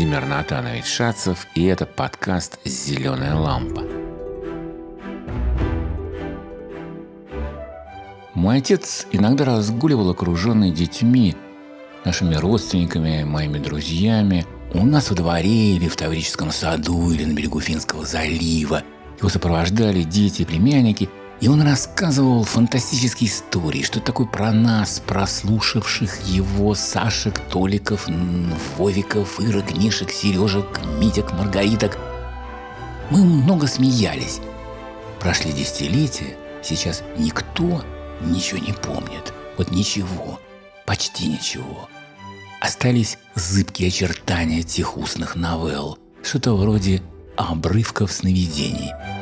[0.00, 3.82] Владимир Натанович Шацев, и это подкаст «Зеленая лампа».
[8.32, 11.36] Мой отец иногда разгуливал окруженный детьми,
[12.06, 17.60] нашими родственниками, моими друзьями, у нас во дворе или в Таврическом саду или на берегу
[17.60, 18.82] Финского залива.
[19.18, 26.26] Его сопровождали дети и племянники– и он рассказывал фантастические истории, что такое про нас, прослушавших
[26.26, 28.06] его Сашек, Толиков,
[28.76, 31.98] Вовиков, Ирок, Мишек, Сережек, Митек, Маргариток.
[33.10, 34.40] Мы много смеялись.
[35.18, 37.82] Прошли десятилетия, сейчас никто
[38.20, 39.32] ничего не помнит.
[39.56, 40.38] Вот ничего,
[40.86, 41.88] почти ничего.
[42.60, 47.02] Остались зыбкие очертания тех устных новелл, что-то вроде
[47.36, 48.92] обрывков сновидений–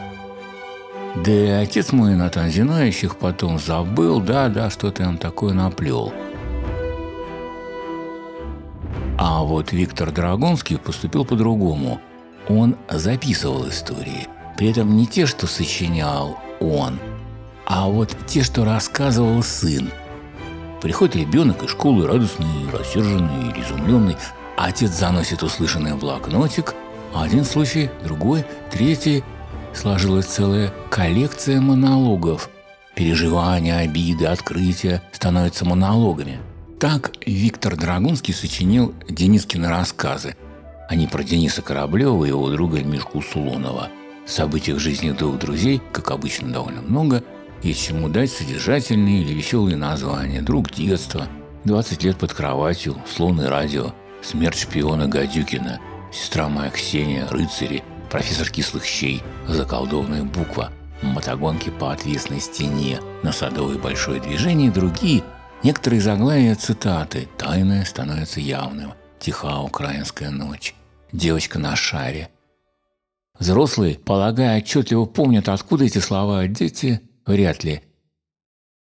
[1.17, 6.12] да и отец мой Натан Зинающих потом забыл, да-да, что-то он такое наплел.
[9.19, 12.00] А вот Виктор Драгунский поступил по-другому.
[12.48, 14.28] Он записывал истории.
[14.56, 16.98] При этом не те, что сочинял он,
[17.67, 19.91] а вот те, что рассказывал сын.
[20.81, 24.17] Приходит ребенок из школы радостный, рассерженный или изумленный,
[24.56, 26.75] отец заносит услышанный в блокнотик,
[27.15, 29.25] один случай, другой, третий–
[29.79, 32.51] сложилась целая коллекция монологов.
[32.97, 36.41] Переживания, обиды, открытия становятся монологами.
[36.81, 40.37] Так Виктор Драгунский сочинил Денискины рассказы.
[40.89, 43.89] Они про Дениса Кораблева и его друга Мишку Сулонова.
[44.27, 47.23] Событиях жизни двух друзей, как обычно, довольно много.
[47.62, 50.43] Есть чему дать содержательные или веселые названия.
[50.43, 51.27] Друг детства,
[51.65, 55.79] 20 лет под кроватью, слон и радио, смерть шпиона Гадюкина,
[56.12, 63.78] сестра моя Ксения, рыцари– профессор кислых щей, заколдованная буква, мотогонки по отвесной стене, на садовое
[63.78, 65.23] большое движение и другие,
[65.62, 67.28] некоторые заглавия цитаты.
[67.37, 70.75] «Тайное становится явным», «Тиха украинская ночь»,
[71.12, 72.31] «Девочка на шаре».
[73.38, 77.82] Взрослые, полагая, отчетливо помнят, откуда эти слова, а дети вряд ли.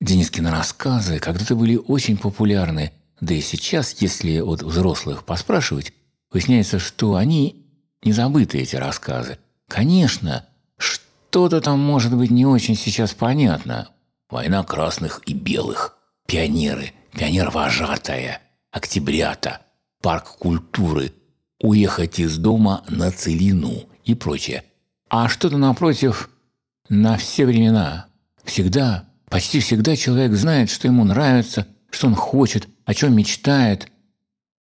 [0.00, 5.92] Денискины рассказы когда-то были очень популярны, да и сейчас, если от взрослых поспрашивать,
[6.30, 7.67] выясняется, что они
[8.02, 9.38] не забыты эти рассказы.
[9.66, 13.88] Конечно, что-то там может быть не очень сейчас понятно.
[14.30, 19.62] Война красных и белых, пионеры, пионер-вожатая, октябрята,
[20.02, 21.12] парк культуры,
[21.60, 24.64] уехать из дома на целину и прочее.
[25.08, 26.30] А что-то напротив
[26.88, 28.06] на все времена.
[28.44, 33.90] Всегда, почти всегда человек знает, что ему нравится, что он хочет, о чем мечтает.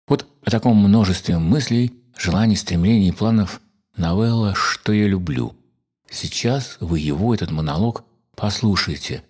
[0.07, 3.61] Вот о таком множестве мыслей– желаний, стремлений и планов
[3.97, 5.55] новелла «Что я люблю».
[6.11, 8.05] Сейчас вы его, этот монолог,
[8.37, 9.25] послушайте.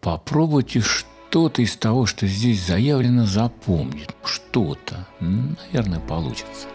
[0.00, 4.10] Попробуйте что-то из того, что здесь заявлено, запомнить.
[4.24, 5.06] Что-то.
[5.20, 6.68] Наверное, получится.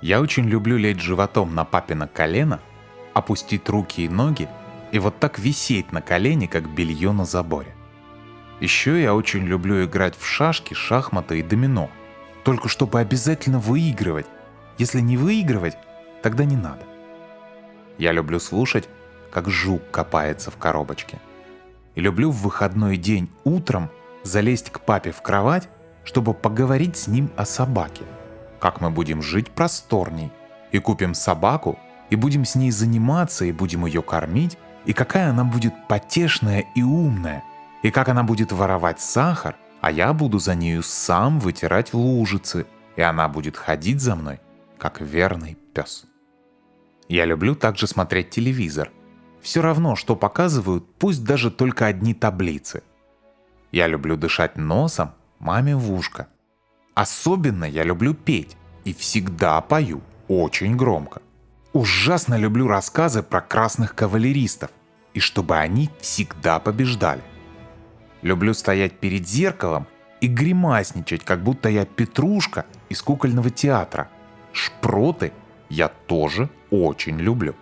[0.00, 2.60] Я очень люблю лечь животом на папино колено,
[3.12, 4.48] опустить руки и ноги
[4.92, 7.74] и вот так висеть на колене, как белье на заборе.
[8.60, 11.90] Еще я очень люблю играть в шашки, шахматы и домино.
[12.44, 14.26] Только чтобы обязательно выигрывать.
[14.78, 15.76] Если не выигрывать,
[16.22, 16.82] тогда не надо.
[17.98, 18.88] Я люблю слушать,
[19.30, 21.18] как жук копается в коробочке.
[21.94, 23.90] И люблю в выходной день утром
[24.22, 25.68] залезть к папе в кровать,
[26.04, 28.04] чтобы поговорить с ним о собаке–
[28.60, 30.30] как мы будем жить просторней,
[30.70, 31.78] и купим собаку,
[32.10, 36.82] и будем с ней заниматься, и будем ее кормить, и какая она будет потешная и
[36.82, 37.42] умная,
[37.82, 42.66] и как она будет воровать сахар, а я буду за нею сам вытирать лужицы,
[42.96, 44.40] и она будет ходить за мной,
[44.78, 46.04] как верный пес.
[47.08, 48.92] Я люблю также смотреть телевизор.
[49.40, 52.82] Все равно, что показывают, пусть даже только одни таблицы.
[53.72, 56.28] Я люблю дышать носом маме в ушко–
[57.00, 61.22] Особенно я люблю петь и всегда пою очень громко.
[61.72, 64.70] Ужасно люблю рассказы про красных кавалеристов
[65.14, 67.22] и чтобы они всегда побеждали.
[68.20, 69.86] Люблю стоять перед зеркалом
[70.20, 74.10] и гримасничать, как будто я Петрушка из кукольного театра.
[74.52, 75.32] Шпроты
[75.70, 77.54] я тоже очень люблю.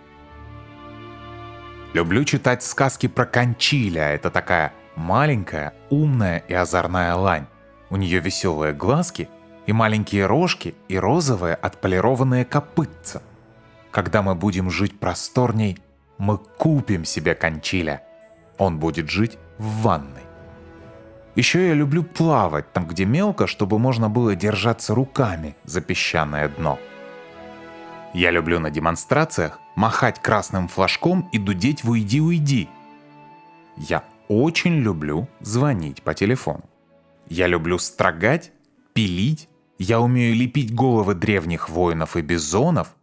[1.93, 4.09] Люблю читать сказки про Кончиля.
[4.09, 7.47] Это такая маленькая, умная и озорная лань.
[7.89, 9.29] У нее веселые глазки
[9.65, 13.21] и маленькие рожки и розовые отполированные копытца.
[13.91, 15.77] Когда мы будем жить просторней,
[16.17, 18.03] мы купим себе кончиля.
[18.57, 20.23] Он будет жить в ванной.
[21.35, 26.77] Еще я люблю плавать там, где мелко, чтобы можно было держаться руками за песчаное дно.
[28.13, 32.67] Я люблю на демонстрациях махать красным флажком и дудеть «Уйди, уйди».
[33.77, 36.68] Я очень люблю звонить по телефону.
[37.29, 38.51] Я люблю строгать,
[38.93, 39.47] пилить,
[39.77, 42.95] я умею лепить головы древних воинов и бизонов,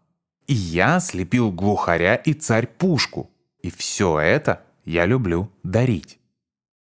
[0.47, 3.31] и я слепил глухаря и царь-пушку.
[3.63, 6.19] И все это я люблю дарить.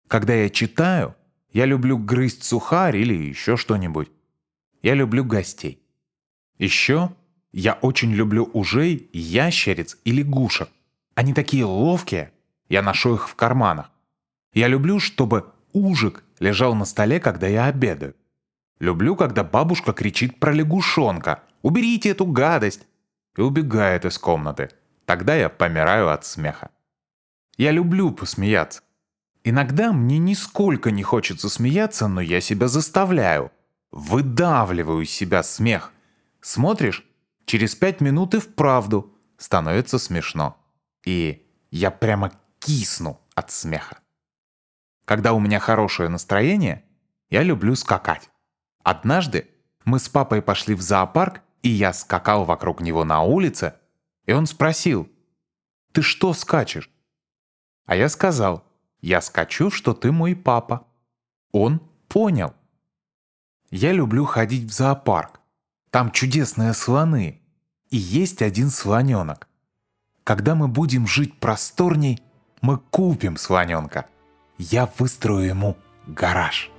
[0.08, 1.16] Когда я читаю,
[1.54, 4.12] я люблю грызть сухарь или еще что-нибудь.
[4.82, 5.82] Я люблю гостей.
[6.58, 7.16] Еще
[7.54, 10.70] я очень люблю ужей, ящериц и лягушек.
[11.16, 12.32] Они такие ловкие,
[12.70, 13.92] я ношу их в карманах.
[14.54, 18.16] Я люблю, чтобы ужик лежал на столе, когда я обедаю.
[18.80, 22.88] Люблю, когда бабушка кричит про лягушонка «Уберите эту гадость!»
[23.38, 24.72] и убегает из комнаты.
[25.06, 26.72] Тогда я помираю от смеха.
[27.58, 28.82] Я люблю посмеяться.
[29.44, 33.52] Иногда мне нисколько не хочется смеяться, но я себя заставляю.
[33.92, 35.92] Выдавливаю из себя смех.
[36.42, 37.06] Смотришь,
[37.46, 40.58] через пять минут и вправду становится смешно.
[41.06, 44.01] И я прямо кисну от смеха.
[45.12, 46.86] Когда у меня хорошее настроение,
[47.30, 48.30] я люблю скакать.
[48.82, 49.50] Однажды
[49.84, 53.74] мы с папой пошли в зоопарк, и я скакал вокруг него на улице,
[54.26, 55.12] и он спросил,
[55.92, 56.90] «Ты что скачешь?»
[57.86, 58.64] А я сказал,
[59.02, 60.88] «Я скачу, что ты мой папа».
[61.52, 62.54] Он понял.
[63.70, 65.42] Я люблю ходить в зоопарк.
[65.90, 67.42] Там чудесные слоны.
[67.90, 69.50] И есть один слоненок.
[70.24, 72.24] Когда мы будем жить просторней,
[72.62, 74.06] мы купим слоненка.
[74.64, 75.76] Я выстрою ему
[76.06, 76.70] гараж.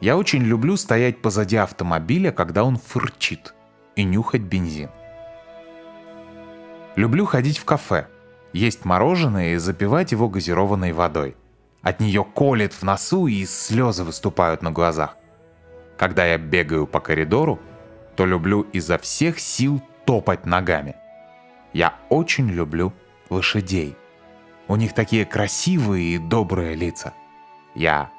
[0.00, 3.54] Я очень люблю стоять позади автомобиля, когда он фырчит,
[3.96, 4.90] и нюхать бензин.
[6.94, 8.06] Люблю ходить в кафе,
[8.52, 11.34] есть мороженое и запивать его газированной водой.
[11.82, 15.16] От нее колет в носу и слезы выступают на глазах.
[15.98, 17.58] Когда я бегаю по коридору,
[18.14, 20.94] то люблю изо всех сил топать ногами.
[21.72, 22.92] Я очень люблю
[23.28, 23.96] лошадей.
[24.68, 27.14] У них такие красивые и добрые лица.
[27.74, 28.10] Я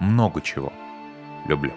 [0.00, 0.72] много чего
[1.46, 1.72] люблю.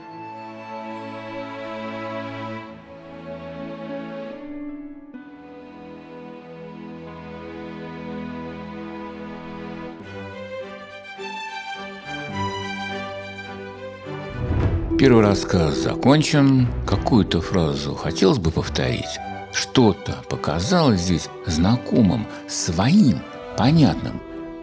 [14.98, 16.68] Первый рассказ закончен.
[16.88, 19.19] Какую-то фразу хотелось бы повторить.
[19.54, 23.22] Что-то показалось здесь знакомым, своим,
[23.57, 24.21] понятным.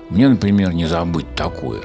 [0.08, 1.82] Мне, например, не забыть такое.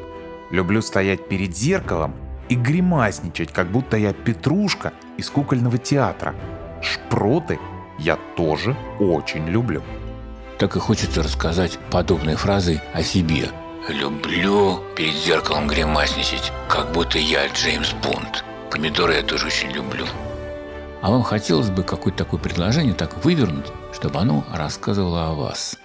[0.52, 2.14] Люблю стоять перед зеркалом
[2.48, 6.36] и гримасничать, как будто я Петрушка из кукольного театра.
[6.82, 7.60] Шпроты
[7.98, 9.82] я тоже очень люблю.
[10.58, 13.50] Так и хочется рассказать подобные фразы о себе.
[13.88, 18.44] Люблю перед зеркалом гримасничать, как будто я Джеймс Бонд.
[18.70, 20.06] Помидоры я тоже очень люблю.
[21.02, 25.79] А вам хотелось бы какое-то такое предложение так вывернуть, чтобы оно рассказывало о вас.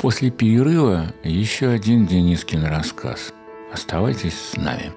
[0.00, 3.34] После перерыва еще один Денискин рассказ.
[3.70, 4.92] Оставайтесь с нами.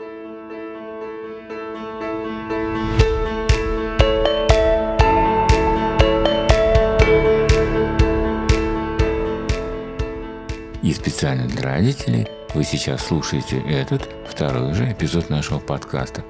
[10.81, 16.23] И специально для родителей вы сейчас слушаете этот, второй же эпизод нашего подкаста.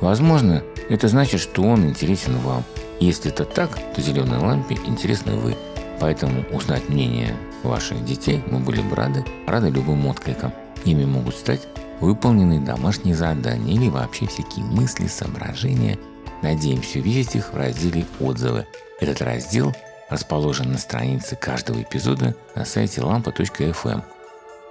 [0.00, 2.62] Возможно, это значит, что он интересен вам.
[3.00, 5.56] Если это так, то «Зеленой лампе» интересны вы.
[5.98, 10.52] Поэтому узнать мнение ваших детей мы были бы рады, рады любым откликам.
[10.84, 11.66] Ими могут стать
[12.00, 15.98] выполненные домашние задания или вообще всякие мысли, соображения.
[16.42, 18.66] Надеемся увидеть их в разделе «Отзывы».
[19.00, 19.74] Этот раздел
[20.08, 24.02] расположен на странице каждого эпизода на сайте lampa.fm.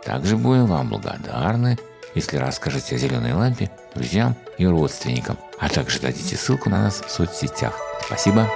[0.03, 1.77] Также будем вам благодарны,
[2.15, 7.11] если расскажете о зеленой лампе друзьям и родственникам, а также дадите ссылку на нас в
[7.11, 7.79] соцсетях.
[8.05, 8.49] Спасибо.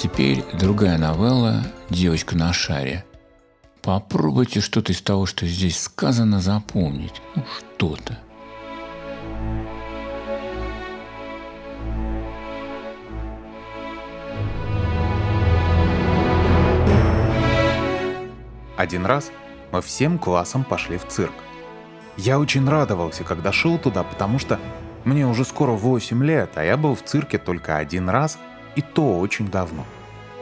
[0.00, 3.04] Теперь другая новелла «Девочка на шаре».
[3.82, 7.20] Попробуйте что-то из того, что здесь сказано, запомнить.
[7.36, 8.18] Ну, что-то.
[18.78, 19.30] Один раз
[19.70, 21.34] мы всем классом пошли в цирк.
[22.16, 24.58] Я очень радовался, когда шел туда, потому что
[25.04, 28.38] мне уже скоро 8 лет, а я был в цирке только один раз,
[28.76, 29.84] и то очень давно.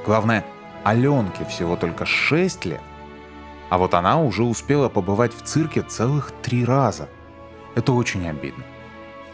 [0.05, 0.45] Главное,
[0.85, 2.81] Аленке всего только 6 лет,
[3.71, 7.09] а вот она уже успела побывать в цирке целых три раза.
[7.75, 8.65] Это очень обидно.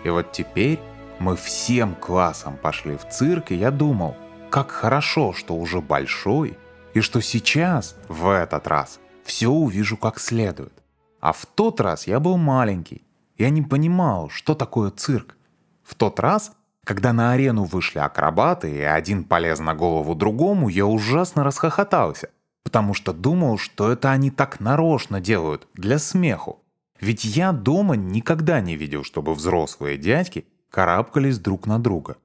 [0.03, 0.81] И вот теперь
[1.19, 4.17] мы всем классом пошли в цирк, и я думал,
[4.51, 6.59] как хорошо, что уже большой–
[6.95, 10.73] и что сейчас, в этот раз, все увижу как следует.
[11.21, 13.05] А в тот раз я был маленький.
[13.37, 15.37] Я не понимал, что такое цирк.
[15.83, 16.53] В тот раз,
[16.85, 22.31] когда на арену вышли акробаты, и один полез на голову другому, я ужасно расхохотался,
[22.63, 26.61] потому что думал, что это они так нарочно делают, для смеху.
[27.01, 32.17] Ведь я дома никогда не видел, чтобы взрослые дядьки карабкались друг на друга.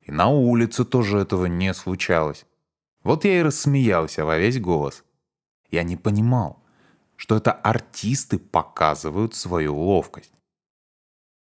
[0.00, 2.46] И на улице тоже этого не случалось.
[3.02, 5.04] Вот я и рассмеялся во весь голос.
[5.70, 6.62] Я не понимал,
[7.16, 10.32] что это артисты показывают свою ловкость.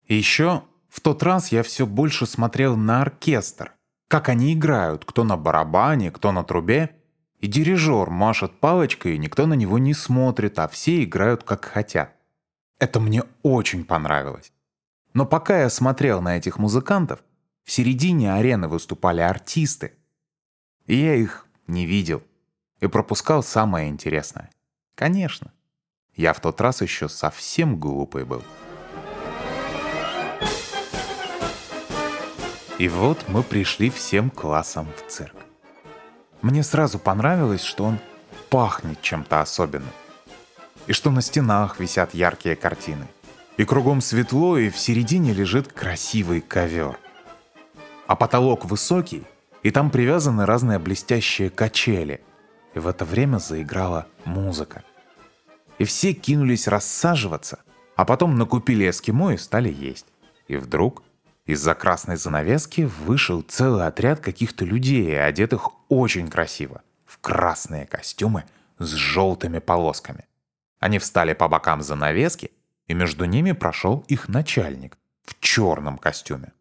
[0.07, 0.63] И еще
[0.95, 3.73] в тот раз я все больше смотрел на оркестр,
[4.07, 6.95] как они играют, кто на барабане, кто на трубе,
[7.41, 12.15] и дирижер машет палочкой, и никто на него не смотрит, а все играют как хотят.
[12.79, 14.53] Это мне очень понравилось.
[15.15, 17.25] Но пока я смотрел на этих музыкантов,
[17.65, 19.95] в середине арены выступали артисты.
[20.87, 22.23] И я их не видел.
[22.79, 24.49] И пропускал самое интересное.
[24.95, 25.53] Конечно.
[26.15, 28.45] Я в тот раз еще совсем глупый был.
[32.77, 35.37] И вот мы пришли всем классом в цирк.
[36.43, 38.01] Мне сразу понравилось, что он
[38.51, 39.91] пахнет чем-то особенным.
[40.89, 43.07] И что на стенах висят яркие картины.
[43.57, 46.99] И кругом светло, и в середине лежит красивый ковер.
[48.09, 49.23] А потолок высокий,
[49.63, 52.23] и там привязаны разные блестящие качели.
[52.75, 54.83] И в это время заиграла музыка.
[55.79, 57.61] И все кинулись рассаживаться,
[57.95, 60.07] а потом накупили эскимо и стали есть.
[60.49, 61.05] И вдруг
[61.47, 68.45] из-за красной занавески вышел целый отряд каких-то людей, одетых очень красиво, в красные костюмы
[68.79, 70.27] с желтыми полосками.
[70.81, 72.51] Они встали по бокам занавески,
[72.87, 76.53] и между ними прошел их начальник в черном костюме.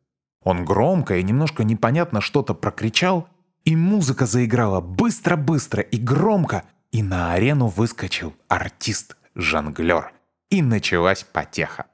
[0.43, 3.27] Он громко и немножко непонятно что-то прокричал,
[3.65, 10.11] и музыка заиграла быстро-быстро и громко, и на арену выскочил артист-жонглер.
[10.49, 11.85] И началась потеха.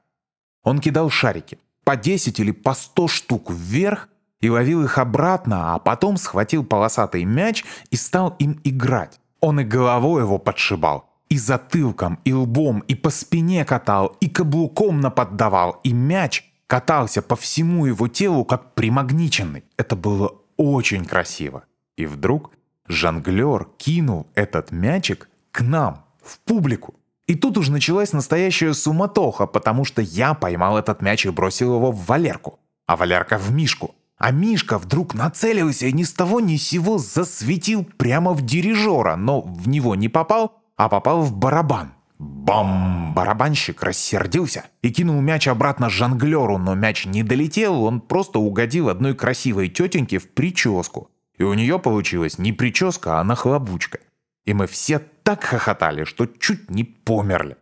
[0.62, 1.58] Он кидал шарики,
[1.90, 4.08] по 10 или по 100 штук вверх,
[4.40, 9.18] и ловил их обратно, а потом схватил полосатый мяч и стал им играть.
[9.40, 15.00] Он и головой его подшибал, и затылком, и лбом, и по спине катал, и каблуком
[15.00, 19.64] наподдавал, и мяч катался по всему его телу, как примагниченный.
[19.76, 21.64] Это было очень красиво.
[21.96, 22.52] И вдруг
[22.86, 26.94] жонглер кинул этот мячик к нам, в публику.
[27.30, 31.92] И тут уж началась настоящая суматоха, потому что я поймал этот мяч и бросил его
[31.92, 32.58] в Валерку,
[32.88, 33.94] а Валерка в Мишку.
[34.18, 39.14] А Мишка вдруг нацелился и ни с того ни с сего засветил прямо в дирижера,
[39.14, 41.92] но в него не попал, а попал в барабан.
[42.18, 43.14] Бам!
[43.14, 49.14] Барабанщик рассердился и кинул мяч обратно жонглеру, но мяч не долетел, он просто угодил одной
[49.14, 51.12] красивой тетеньке в прическу.
[51.38, 54.00] И у нее получилась не прическа, а нахлобучка.
[54.44, 57.56] И мы все так хохотали, что чуть не померли.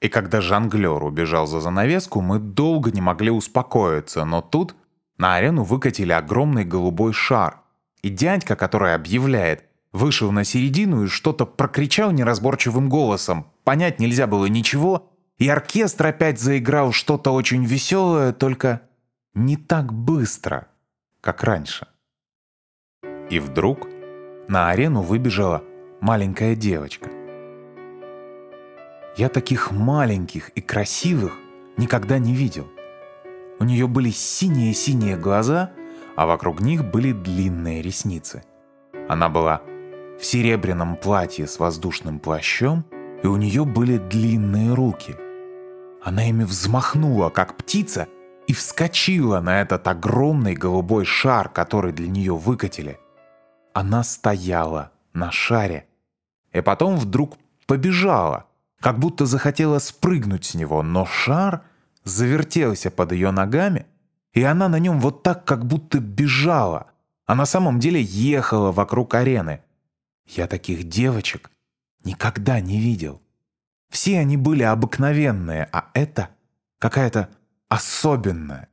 [0.00, 4.74] И когда жонглер убежал за занавеску, мы долго не могли успокоиться, но тут
[5.18, 7.60] на арену выкатили огромный голубой шар.
[8.02, 13.46] И дядька, который объявляет, вышел на середину и что-то прокричал неразборчивым голосом.
[13.62, 18.82] Понять нельзя было ничего, и оркестр опять заиграл что-то очень веселое, только
[19.34, 20.68] не так быстро,
[21.20, 21.86] как раньше.
[23.28, 23.86] И вдруг
[24.48, 25.62] на арену выбежала
[26.00, 27.10] маленькая девочка.
[29.16, 31.32] Я таких маленьких и красивых
[31.76, 32.68] никогда не видел.
[33.58, 35.72] У нее были синие-синие глаза,
[36.16, 38.42] а вокруг них были длинные ресницы.
[39.08, 39.62] Она была
[40.18, 42.84] в серебряном платье с воздушным плащом,
[43.22, 45.14] и у нее были длинные руки.
[46.02, 48.08] Она ими взмахнула, как птица,
[48.46, 52.98] и вскочила на этот огромный голубой шар, который для нее выкатили.
[53.74, 55.86] Она стояла на шаре,
[56.52, 58.46] и потом вдруг побежала,
[58.80, 61.62] как будто захотела спрыгнуть с него, но шар
[62.04, 63.86] завертелся под ее ногами,
[64.32, 66.86] и она на нем вот так, как будто бежала,
[67.26, 69.60] а на самом деле ехала вокруг арены–
[70.30, 71.50] я таких девочек
[72.04, 73.20] никогда не видел.
[73.88, 76.28] Все они были обыкновенные, а это
[76.78, 77.28] какая-то
[77.68, 78.68] особенная.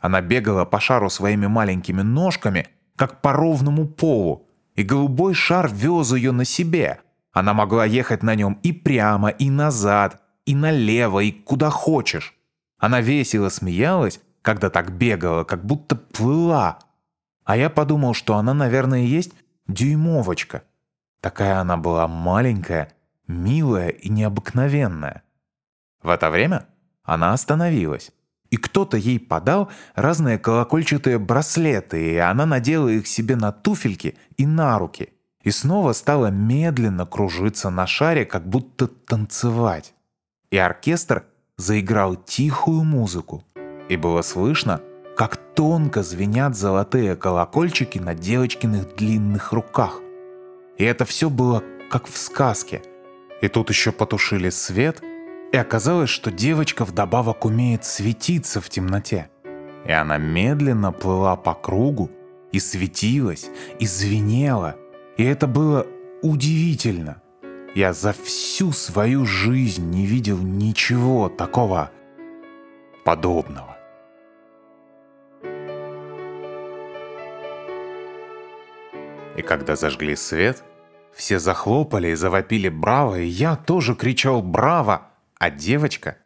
[0.00, 6.12] Она бегала по шару своими маленькими ножками, как по ровному полу, и голубой шар вез
[6.12, 7.00] ее на себе.
[7.38, 12.34] Она могла ехать на нем и прямо, и назад, и налево, и куда хочешь.
[12.78, 16.78] Она весело смеялась, когда так бегала, как будто плыла.
[17.44, 19.32] А я подумал, что она, наверное, есть
[19.66, 20.62] дюймовочка—
[21.20, 22.92] Такая она была маленькая,
[23.26, 25.22] милая и необыкновенная.
[26.02, 26.66] В это время
[27.02, 28.12] она остановилась,
[28.50, 34.46] и кто-то ей подал разные колокольчатые браслеты, и она надела их себе на туфельки и
[34.46, 35.12] на руки,
[35.48, 39.94] и снова стала медленно кружиться на шаре, как будто танцевать.
[40.50, 41.24] и оркестр
[41.56, 43.44] заиграл тихую музыку.
[43.88, 44.82] И было слышно,
[45.16, 50.00] как тонко звенят золотые колокольчики на девочкиных длинных руках.
[50.76, 52.82] И это все было как в сказке.
[53.40, 55.02] И тут еще потушили свет,
[55.52, 59.30] и оказалось, что девочка вдобавок умеет светиться в темноте.
[59.86, 62.10] И она медленно плыла по кругу,
[62.52, 64.76] и светилась, и звенела.
[65.18, 65.84] И это было
[66.22, 67.20] удивительно.
[67.74, 71.90] Я за всю свою жизнь не видел ничего такого
[73.04, 73.76] подобного.
[79.36, 80.62] И когда зажгли свет,
[81.12, 86.18] все захлопали и завопили «Браво!» и я тоже кричал «Браво!», а девочка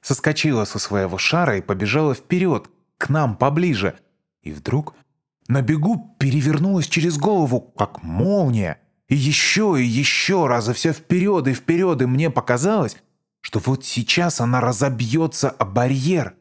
[0.00, 3.98] соскочила со своего шара и побежала вперед, к нам поближе.
[4.42, 4.94] И вдруг
[5.50, 8.78] на бегу перевернулась через голову, как молния.
[9.08, 12.96] И еще и еще раза все вперед и вперед, и мне показалось,
[13.40, 16.34] что вот сейчас она разобьется о барьер.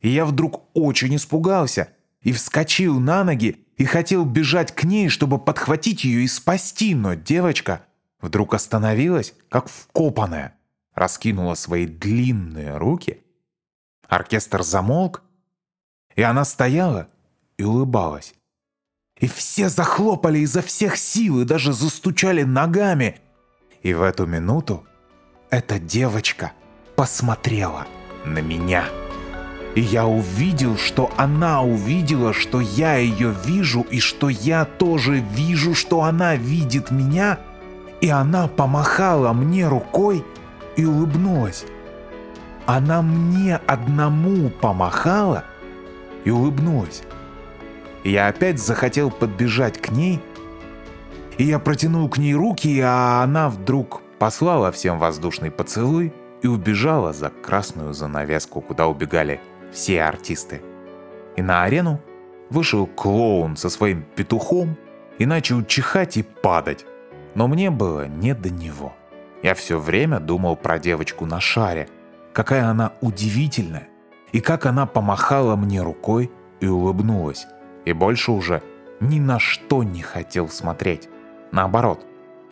[0.00, 1.90] И я вдруг очень испугался
[2.22, 7.12] и вскочил на ноги и хотел бежать к ней, чтобы подхватить ее и спасти, но
[7.12, 7.84] девочка
[8.22, 10.56] вдруг остановилась, как вкопанная,
[10.94, 13.22] раскинула свои длинные руки.
[14.08, 15.22] Оркестр замолк,
[16.14, 17.08] и она стояла
[17.58, 18.35] и улыбалась.
[19.18, 23.20] И все захлопали изо всех сил и даже застучали ногами.
[23.82, 24.84] И в эту минуту
[25.50, 26.52] эта девочка
[26.96, 27.86] посмотрела
[28.24, 28.84] на меня.
[29.74, 35.74] И я увидел, что она увидела, что я ее вижу, и что я тоже вижу,
[35.74, 37.38] что она видит меня.
[38.00, 40.24] И она помахала мне рукой
[40.76, 41.64] и улыбнулась.
[42.66, 45.44] Она мне одному помахала
[46.24, 47.02] и улыбнулась.
[48.06, 50.20] Я опять захотел подбежать к ней,
[51.38, 57.12] и я протянул к ней руки, а она вдруг послала всем воздушный поцелуй и убежала
[57.12, 59.40] за красную занавеску, куда убегали
[59.72, 60.62] все артисты.
[61.34, 62.00] И на арену
[62.48, 64.76] вышел клоун со своим петухом
[65.18, 66.86] и начал чихать и падать.
[67.34, 68.94] Но мне было не до него.
[69.42, 71.88] Я все время думал про девочку на шаре,
[72.32, 73.88] какая она удивительная,
[74.30, 77.48] и как она помахала мне рукой и улыбнулась
[77.86, 78.62] и больше уже
[79.00, 81.08] ни на что не хотел смотреть.
[81.52, 82.04] Наоборот,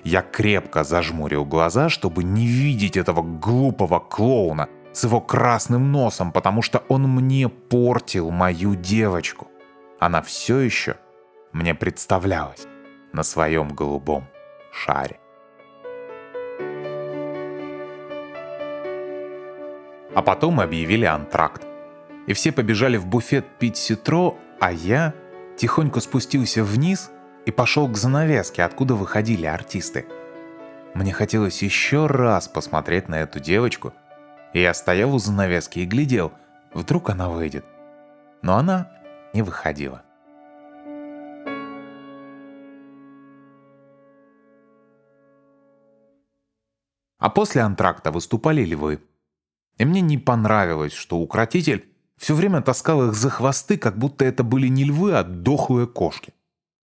[0.04, 6.62] я крепко зажмурил глаза, чтобы не видеть этого глупого клоуна с его красным носом, потому
[6.62, 9.48] что он мне портил мою девочку.
[9.98, 10.96] Она все еще
[11.52, 12.66] мне представлялась
[13.12, 14.24] на своем голубом
[14.72, 15.18] шаре.
[20.14, 21.62] А потом объявили антракт.
[22.26, 25.12] И все побежали в буфет пить ситро, а я
[25.56, 27.10] тихонько спустился вниз
[27.46, 30.06] и пошел к занавеске, откуда выходили артисты.
[30.94, 33.92] Мне хотелось еще раз посмотреть на эту девочку,
[34.52, 36.32] и я стоял у занавески и глядел,
[36.72, 37.64] вдруг она выйдет.
[38.42, 38.90] Но она
[39.32, 40.02] не выходила.
[47.18, 49.00] А после антракта выступали львы.
[49.78, 54.44] И мне не понравилось, что укротитель все время таскал их за хвосты, как будто это
[54.44, 56.32] были не львы, а дохлые кошки.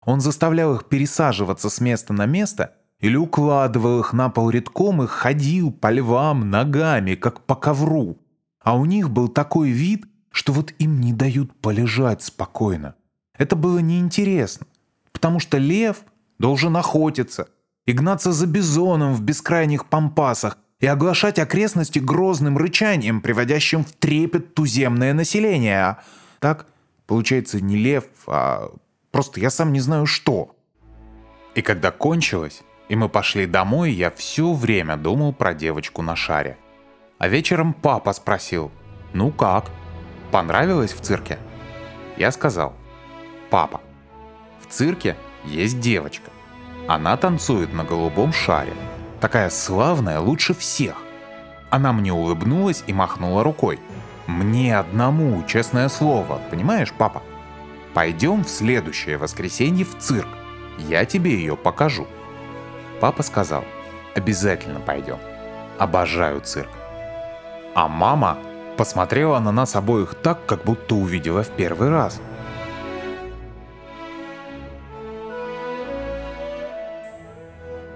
[0.05, 5.07] Он заставлял их пересаживаться с места на место или укладывал их на пол редком и
[5.07, 8.17] ходил по львам ногами, как по ковру.
[8.61, 12.95] А у них был такой вид, что вот им не дают полежать спокойно.
[13.37, 14.67] Это было неинтересно,
[15.13, 16.05] потому что лев
[16.39, 17.49] должен охотиться
[17.85, 24.55] и гнаться за бизоном в бескрайних пампасах, и оглашать окрестности грозным рычанием, приводящим в трепет
[24.55, 25.99] туземное население.
[26.39, 26.67] Так,
[27.07, 28.71] получается, не лев, а
[29.11, 30.55] просто я сам не знаю что.
[31.55, 36.59] И когда кончилось, и мы пошли домой, я все время думал про девочку на шаре.
[37.19, 38.71] А вечером папа спросил,
[39.15, 39.71] ну как,
[40.31, 41.39] понравилось в цирке?
[42.19, 42.75] Я сказал,
[43.49, 43.81] папа,
[44.61, 46.31] в цирке есть девочка.
[46.87, 48.75] Она танцует на голубом шаре.
[49.21, 50.97] Такая славная, лучше всех.
[51.71, 53.81] Она мне улыбнулась и махнула рукой.
[54.27, 57.23] Мне одному, честное слово, понимаешь, папа?
[57.95, 60.29] Пойдем в следующее воскресенье в цирк.
[60.79, 62.07] Я тебе ее покажу.
[63.01, 63.65] Папа сказал,
[64.15, 65.19] обязательно пойдем.
[65.79, 66.71] Обожаю цирк.
[67.75, 68.39] А мама
[68.77, 72.21] посмотрела на нас обоих так, как будто увидела в первый раз.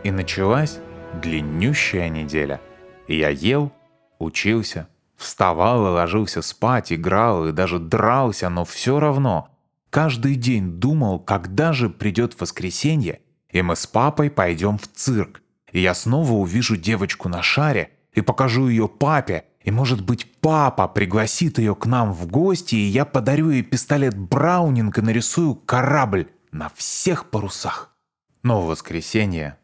[0.03, 0.79] И началась
[1.15, 2.61] длиннющая неделя.
[3.09, 3.73] Я ел,
[4.19, 9.49] учился, вставал и ложился спать, играл и даже дрался, но все равно
[9.91, 13.21] каждый день думал, когда же придет воскресенье,
[13.51, 15.43] и мы с папой пойдем в цирк,
[15.73, 20.89] и я снова увижу девочку на шаре, и покажу ее папе, и, может быть, папа
[20.89, 26.29] пригласит ее к нам в гости, и я подарю ей пистолет Браунинг и нарисую корабль
[26.51, 27.95] на всех парусах.
[28.43, 29.59] Но в воскресенье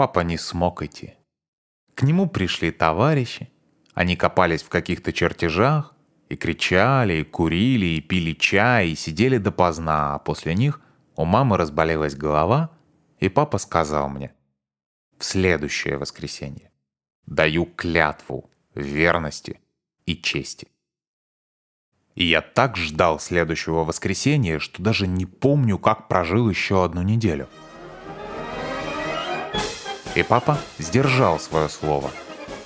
[0.00, 1.12] папа не смог идти.
[1.94, 3.50] К нему пришли товарищи,
[3.92, 5.94] они копались в каких-то чертежах,
[6.30, 10.80] и кричали, и курили, и пили чай, и сидели допоздна, а после них
[11.16, 12.70] у мамы разболелась голова,
[13.18, 14.32] и папа сказал мне
[15.18, 16.72] в следующее воскресенье
[17.26, 19.60] «Даю клятву верности
[20.06, 20.68] и чести».
[22.14, 27.50] И я так ждал следующего воскресенья, что даже не помню, как прожил еще одну неделю.
[30.16, 32.10] И папа сдержал свое слово.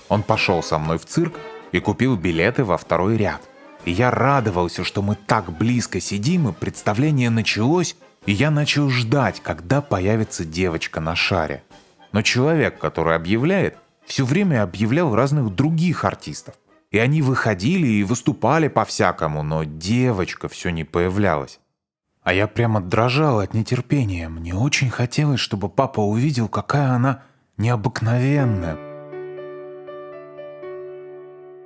[0.09, 1.39] Он пошел со мной в цирк
[1.73, 3.43] и купил билеты во второй ряд.
[3.85, 9.41] И я радовался, что мы так близко сидим, и представление началось, и я начал ждать,
[9.41, 11.63] когда появится девочка на шаре.
[12.13, 13.77] Но человек, который объявляет,
[14.07, 16.55] все время объявлял разных других артистов.
[16.91, 21.59] И они выходили и выступали по-всякому, но девочка все не появлялась.
[22.23, 24.29] А я прямо дрожал от нетерпения.
[24.31, 27.23] Мне очень хотелось, чтобы папа увидел, какая она
[27.57, 28.77] необыкновенная.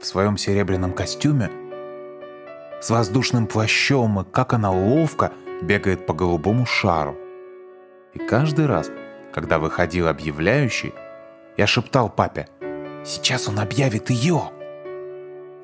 [0.00, 1.50] В своем серебряном костюме,
[2.80, 7.16] с воздушным плащом, и как она ловко бегает по голубому шару.
[8.12, 8.90] И каждый раз,
[9.32, 10.92] когда выходил объявляющий,
[11.56, 12.46] я шептал папе,
[13.04, 14.42] «Сейчас он объявит ее!»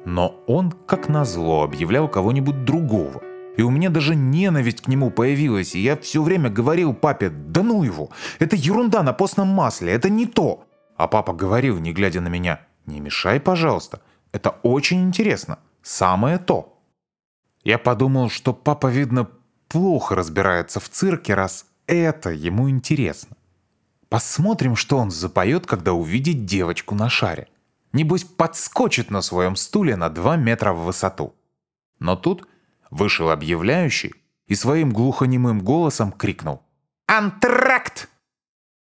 [0.07, 3.23] Но он, как назло, объявлял кого-нибудь другого.
[3.57, 7.63] И у меня даже ненависть к нему появилась, и я все время говорил папе, «Да
[7.63, 8.11] ну его!
[8.39, 12.61] Это ерунда на постном масле, это не то!» А папа говорил, не глядя на меня,
[12.87, 14.01] «Не мешай, пожалуйста,
[14.33, 16.81] это очень интересно, самое то!»
[17.63, 19.29] Я подумал, что папа, видно,
[19.69, 23.37] плохо разбирается в цирке, раз это ему интересно.
[24.09, 27.49] Посмотрим, что он запоет, когда увидит девочку на шаре.
[27.93, 31.35] Небось, подскочит на своем стуле на два метра в высоту.
[32.01, 32.47] Но тут
[32.95, 34.15] вышел объявляющий
[34.47, 36.63] и своим глухонемым голосом крикнул
[37.07, 38.09] «Антракт!».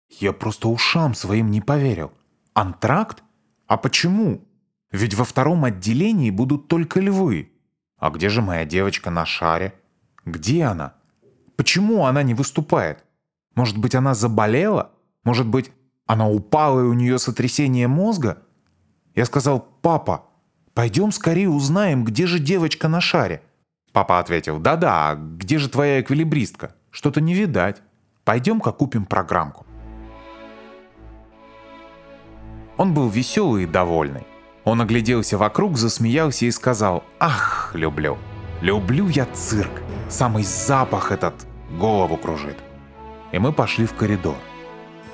[0.09, 2.13] Я просто ушам своим не поверил.
[2.53, 3.23] Антракт?
[3.67, 4.45] А почему?
[4.91, 7.53] Ведь во втором отделении будут только львы.
[7.97, 9.73] А где же моя девочка на шаре?
[10.27, 10.95] Где она?
[11.57, 13.05] Почему она не выступает?
[13.55, 14.91] Может быть, она заболела?
[15.25, 15.71] Может быть,
[16.07, 18.43] она упала и у нее сотрясение мозга?
[19.15, 20.27] Я сказал, папа,
[20.75, 23.43] пойдем скорее узнаем, где же девочка на шаре.
[23.93, 26.75] Папа ответил, да-да, а где же твоя эквилибристка?
[26.91, 27.83] Что-то не видать.
[28.25, 29.67] Пойдем-ка купим программку.
[32.77, 34.27] Он был веселый и довольный.
[34.65, 38.17] Он огляделся вокруг, засмеялся и сказал, ах, люблю.
[38.61, 39.83] Люблю я цирк.
[40.09, 41.35] Самый запах этот
[41.79, 42.57] голову кружит.
[43.33, 44.37] И мы пошли в коридор.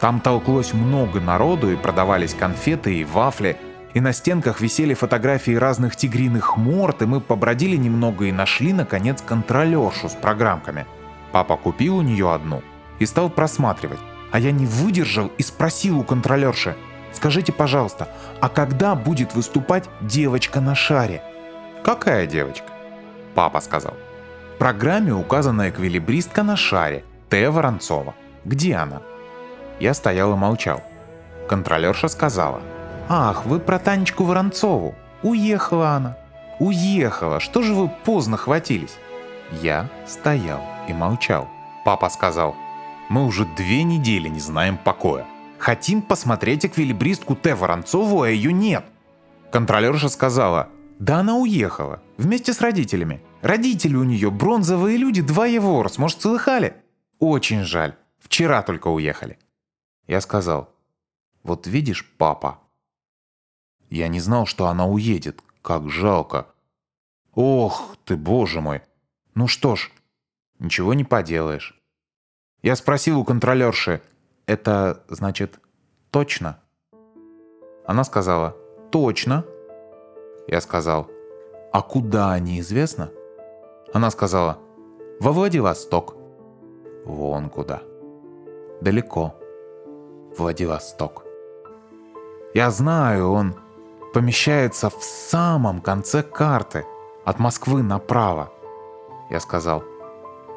[0.00, 3.56] Там толклось много народу, и продавались конфеты и вафли,
[3.94, 9.22] и на стенках висели фотографии разных тигриных морд, и мы побродили немного и нашли, наконец,
[9.22, 10.86] контролершу с программками.
[11.32, 12.62] Папа купил у нее одну
[12.98, 16.76] и стал просматривать, а я не выдержал и спросил у контролерши,
[17.12, 18.08] «Скажите, пожалуйста,
[18.40, 21.22] а когда будет выступать девочка на шаре?»
[21.82, 22.66] «Какая девочка?»
[23.34, 23.94] Папа сказал.
[24.54, 27.48] В программе указана эквилибристка на шаре, Т.
[27.48, 28.14] Воронцова.
[28.44, 29.00] Где она?
[29.78, 30.82] Я стоял и молчал.
[31.48, 32.60] Контролерша сказала.
[33.08, 34.94] «Ах, вы про Танечку Воронцову.
[35.22, 36.16] Уехала она.
[36.58, 37.40] Уехала.
[37.40, 38.96] Что же вы поздно хватились?»
[39.62, 41.48] Я стоял и молчал.
[41.84, 42.54] Папа сказал.
[43.08, 45.26] «Мы уже две недели не знаем покоя.
[45.58, 47.54] Хотим посмотреть эквилибристку Т.
[47.54, 48.84] Воронцову, а ее нет».
[49.50, 50.68] Контролерша сказала.
[50.98, 52.00] «Да она уехала.
[52.18, 53.22] Вместе с родителями.
[53.40, 56.74] Родители у нее бронзовые люди, два Еворс, может, слыхали?
[57.20, 57.94] Очень жаль.
[58.18, 59.38] Вчера только уехали.
[60.08, 60.74] Я сказал,
[61.44, 62.58] вот видишь, папа.
[63.90, 65.42] Я не знал, что она уедет.
[65.62, 66.46] Как жалко.
[67.34, 68.82] Ох ты, боже мой.
[69.34, 69.90] Ну что ж,
[70.58, 71.80] ничего не поделаешь.
[72.62, 74.02] Я спросил у контролерши,
[74.46, 75.60] это значит
[76.10, 76.60] точно?
[77.86, 78.56] Она сказала,
[78.90, 79.44] точно.
[80.46, 81.08] Я сказал,
[81.72, 83.10] а куда неизвестно?
[83.92, 84.58] Она сказала,
[85.20, 86.16] во Владивосток.
[87.04, 87.82] Вон куда.
[88.80, 89.34] Далеко.
[90.36, 91.24] Владивосток.
[92.54, 93.54] Я знаю, он
[94.12, 96.84] помещается в самом конце карты,
[97.24, 98.52] от Москвы направо.
[99.30, 99.84] Я сказал,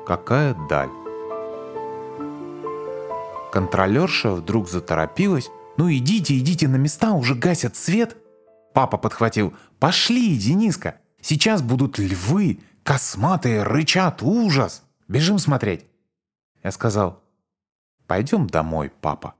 [0.06, 0.90] какая даль.
[3.52, 5.50] Контролерша вдруг заторопилась.
[5.78, 8.18] «Ну идите, идите на места, уже гасят свет!»
[8.74, 9.54] Папа подхватил.
[9.80, 11.00] «Пошли, Дениска!
[11.22, 14.84] Сейчас будут львы, Косматые рычат, ужас!
[15.08, 15.86] Бежим смотреть!»
[16.64, 17.22] Я сказал,
[18.08, 19.36] «Пойдем домой, папа».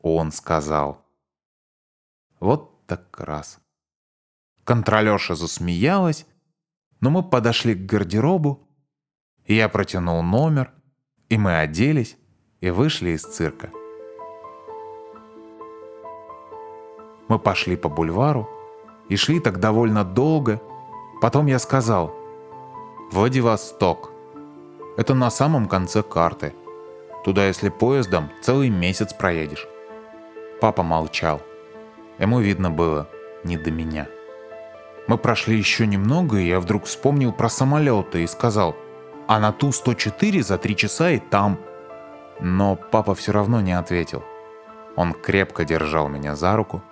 [0.00, 1.04] Он сказал,
[2.40, 3.60] «Вот так раз.
[4.64, 6.26] Контролерша засмеялась,
[7.00, 8.66] но мы подошли к гардеробу,
[9.44, 10.72] и я протянул номер,
[11.28, 12.16] и мы оделись
[12.60, 13.70] и вышли из цирка.
[17.28, 18.48] Мы пошли по бульвару
[19.10, 20.60] и шли так довольно долго.
[21.20, 22.14] Потом я сказал
[23.12, 24.10] «Владивосток».
[24.96, 26.54] Это на самом конце карты.
[27.24, 29.68] Туда, если поездом, целый месяц проедешь.
[30.60, 31.42] Папа молчал.
[32.18, 33.08] Ему видно было
[33.44, 34.08] не до меня.
[35.06, 38.76] Мы прошли еще немного, и я вдруг вспомнил про самолеты и сказал,
[39.26, 41.58] а на Ту-104 за три часа и там.
[42.40, 44.22] Но папа все равно не ответил.
[44.96, 46.82] Он крепко держал меня за руку.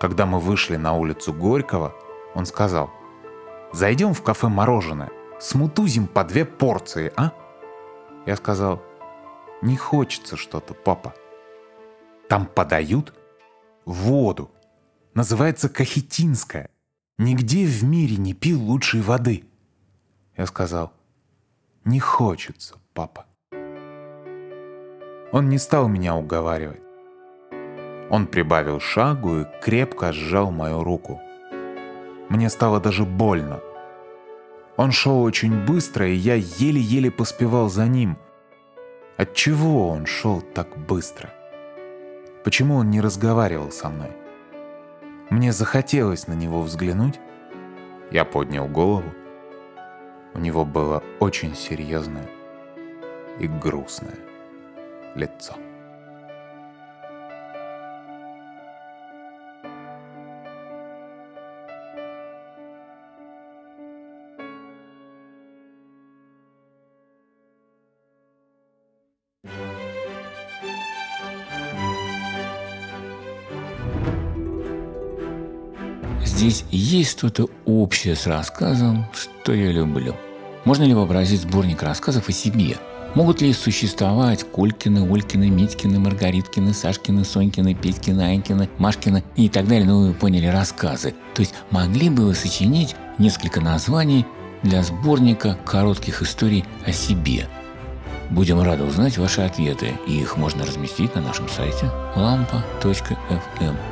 [0.00, 1.94] Когда мы вышли на улицу Горького,
[2.34, 2.90] он сказал,
[3.72, 5.10] «Зайдем в кафе «Мороженое»,
[5.40, 7.32] смутузим по две порции, а?»
[8.26, 8.82] Я сказал,
[9.62, 11.14] «Не хочется что-то, папа».
[12.28, 13.12] Там подают
[13.84, 14.50] воду.
[15.14, 16.70] Называется кахетинская.
[17.18, 19.44] Нигде в мире не пил лучшей воды.
[20.36, 20.92] Я сказал,
[21.84, 23.26] не хочется, папа.
[25.32, 26.80] Он не стал меня уговаривать.
[28.10, 31.20] Он прибавил шагу и крепко сжал мою руку.
[32.28, 33.60] Мне стало даже больно.
[34.76, 38.16] Он шел очень быстро, и я еле-еле поспевал за ним.
[39.16, 41.30] Отчего он шел так быстро?—
[42.44, 44.10] Почему он не разговаривал со мной?
[45.30, 47.20] Мне захотелось на него взглянуть.
[48.10, 49.12] Я поднял голову.
[50.34, 52.28] У него было очень серьезное
[53.38, 54.18] и грустное
[55.14, 55.54] лицо.
[76.52, 80.14] Здесь есть что-то общее с рассказом, что я люблю.
[80.66, 82.76] Можно ли вообразить сборник рассказов о себе?
[83.14, 89.86] Могут ли существовать Колькины, Олькины, Митькины, Маргариткины, Сашкины, Сонькины, Петькины, Анькины, Машкины и так далее,
[89.86, 91.14] ну вы поняли, рассказы.
[91.34, 94.26] То есть могли бы вы сочинить несколько названий
[94.62, 97.48] для сборника коротких историй о себе.
[98.28, 103.91] Будем рады узнать ваши ответы, и их можно разместить на нашем сайте lampa.fm.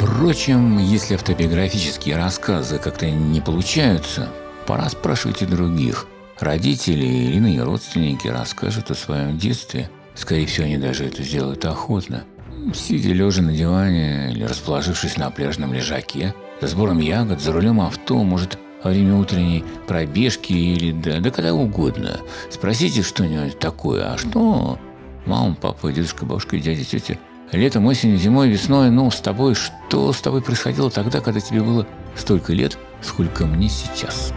[0.00, 4.30] Впрочем, если автобиографические рассказы как-то не получаются,
[4.66, 6.06] пора спрашивать и других.
[6.38, 9.90] Родители или иные родственники расскажут о своем детстве.
[10.14, 12.24] Скорее всего, они даже это сделают охотно.
[12.74, 18.24] Сидя лежа на диване или расположившись на пляжном лежаке, за сбором ягод, за рулем авто,
[18.24, 22.20] может, во время утренней пробежки или да, да когда угодно.
[22.48, 24.78] Спросите что-нибудь такое, а что
[25.26, 27.18] мама, папа, дедушка, бабушка, дядя, тетя
[27.52, 31.84] Летом, осенью, зимой, весной, ну, с тобой, что с тобой происходило тогда, когда тебе было
[32.14, 34.32] столько лет, сколько мне сейчас?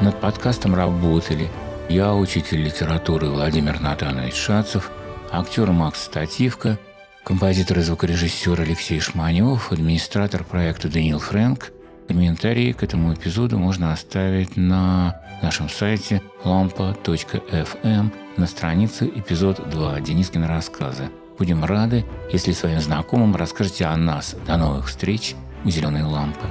[0.00, 1.50] Над подкастом работали
[1.90, 4.90] я, учитель литературы Владимир Натанович Шацев,
[5.30, 6.78] актер Макс Стативко,
[7.24, 11.72] композитор и звукорежиссер Алексей Шманев, администратор проекта Даниил Фрэнк.
[12.08, 20.48] Комментарии к этому эпизоду можно оставить на нашем сайте lampa.fm на странице эпизод 2 Денискина
[20.48, 21.10] рассказы.
[21.38, 24.34] Будем рады, если своим знакомым расскажете о нас.
[24.46, 25.34] До новых встреч
[25.66, 26.46] у «Зеленой лампы».